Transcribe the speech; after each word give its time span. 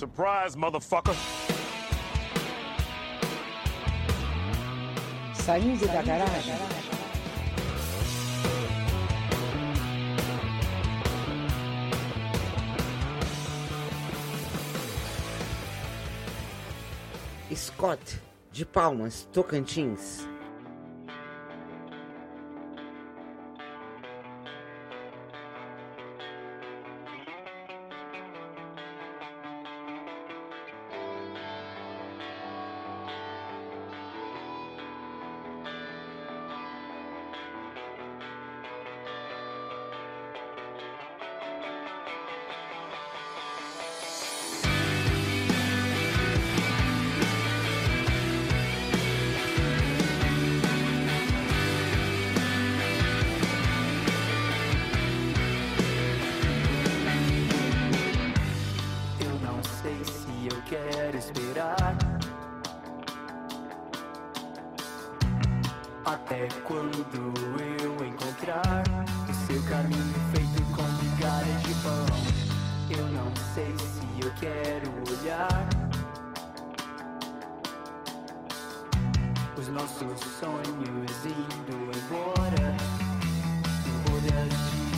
Surprise, 0.00 0.56
motherfucker! 0.56 1.14
Saindo 5.34 5.86
da 5.88 6.00
garagem. 6.00 6.54
Scott, 17.54 18.22
de 18.50 18.64
Palmas, 18.64 19.28
Tocantins. 19.30 20.29
Até 66.12 66.48
quando 66.64 67.06
eu 67.72 68.04
encontrar 68.04 68.82
o 69.28 69.46
seu 69.46 69.62
caminho 69.62 70.12
feito 70.34 70.60
com 70.74 70.82
migalhas 71.04 71.62
de 71.62 71.74
pão. 71.84 72.04
Eu 72.90 73.06
não 73.12 73.32
sei 73.54 73.72
se 73.78 74.20
eu 74.20 74.32
quero 74.40 74.90
olhar. 75.08 75.68
Os 79.56 79.68
nossos 79.68 80.20
sonhos 80.40 81.26
indo 81.26 81.76
embora. 81.96 82.74
Bolhas 84.08 84.48
de 84.48 84.89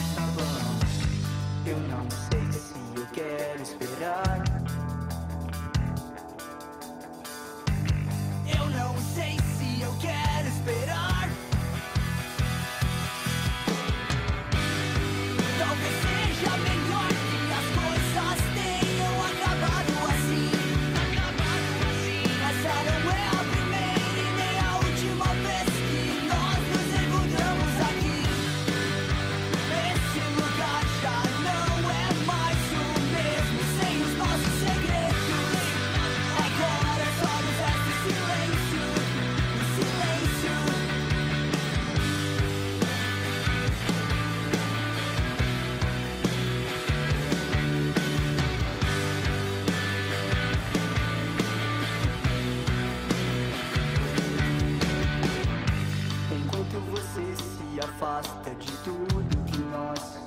tudo 58.83 59.43
que 59.45 59.59
nós 59.59 60.19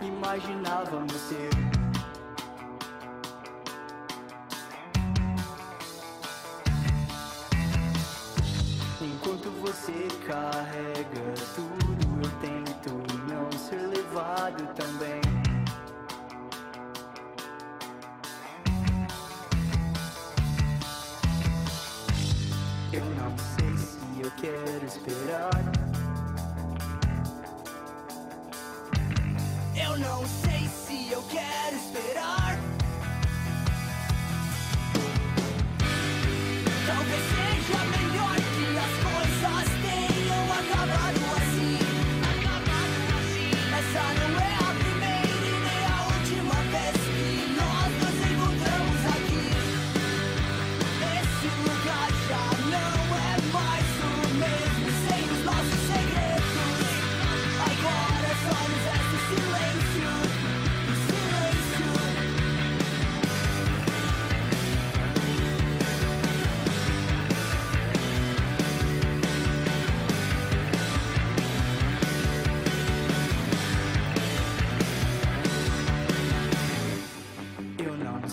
imaginávamos 0.00 1.12
ser. 1.12 1.50
Enquanto 9.00 9.50
você 9.60 10.06
carrega 10.26 11.34
tudo, 11.56 12.22
eu 12.22 12.30
tento 12.40 12.92
não 13.28 13.50
ser 13.58 13.84
levado 13.88 14.64
também. 14.74 15.20
Eu 22.92 23.04
não 23.16 23.36
sei 23.38 23.76
se 23.76 24.20
eu 24.20 24.30
quero 24.40 24.86
esperar. 24.86 25.71
não 29.96 30.22
sei 30.26 30.68
se 30.86 31.12
eu 31.12 31.22
quero. 31.24 31.41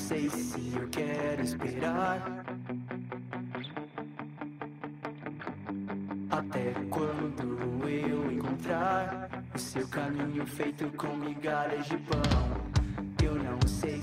sei 0.09 0.27
se 0.27 0.73
eu 0.75 0.89
quero 0.89 1.43
esperar. 1.43 2.43
Até 6.31 6.73
quando 6.89 7.87
eu 7.87 8.31
encontrar 8.31 9.29
o 9.53 9.59
seu 9.59 9.87
caminho 9.89 10.47
feito 10.47 10.89
com 10.97 11.15
migalhas 11.15 11.85
de 11.85 11.97
pão. 11.97 12.21
Eu 13.21 13.35
não 13.35 13.59
sei 13.67 13.98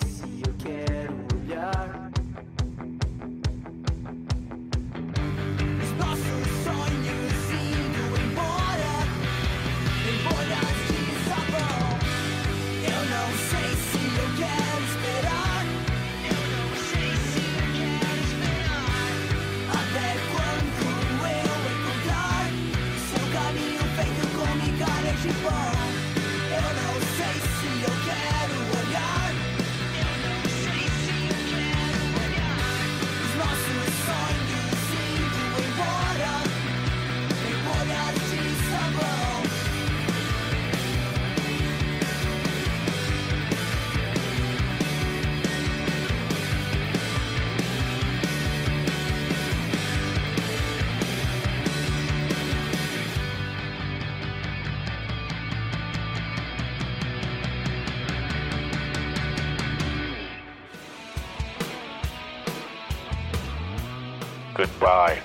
Goodbye. 64.57 65.23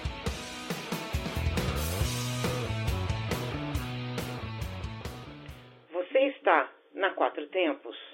Você 5.94 6.20
está 6.20 6.70
na 6.94 7.12
Quatro 7.12 7.48
Tempos? 7.48 8.11